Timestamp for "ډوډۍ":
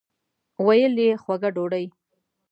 1.55-1.85